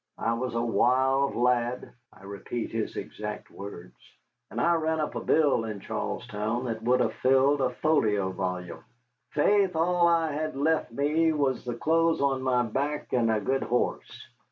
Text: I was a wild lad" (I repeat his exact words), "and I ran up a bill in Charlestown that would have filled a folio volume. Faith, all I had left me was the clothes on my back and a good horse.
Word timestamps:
I 0.17 0.33
was 0.33 0.55
a 0.55 0.61
wild 0.63 1.35
lad" 1.35 1.93
(I 2.11 2.23
repeat 2.23 2.71
his 2.71 2.97
exact 2.97 3.51
words), 3.51 3.95
"and 4.49 4.59
I 4.59 4.73
ran 4.73 4.99
up 4.99 5.13
a 5.13 5.21
bill 5.21 5.63
in 5.65 5.79
Charlestown 5.79 6.65
that 6.65 6.81
would 6.81 7.01
have 7.01 7.13
filled 7.13 7.61
a 7.61 7.69
folio 7.69 8.31
volume. 8.31 8.83
Faith, 9.29 9.75
all 9.75 10.07
I 10.07 10.31
had 10.31 10.55
left 10.55 10.91
me 10.91 11.31
was 11.33 11.63
the 11.63 11.75
clothes 11.75 12.19
on 12.19 12.41
my 12.41 12.63
back 12.63 13.13
and 13.13 13.29
a 13.29 13.39
good 13.39 13.61
horse. 13.61 14.27